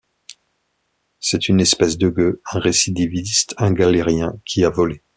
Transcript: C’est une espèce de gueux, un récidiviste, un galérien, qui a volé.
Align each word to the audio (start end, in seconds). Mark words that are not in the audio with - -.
C’est 1.19 1.47
une 1.47 1.59
espèce 1.61 1.95
de 1.99 2.09
gueux, 2.09 2.41
un 2.51 2.57
récidiviste, 2.57 3.53
un 3.59 3.71
galérien, 3.71 4.33
qui 4.45 4.65
a 4.65 4.71
volé. 4.71 5.03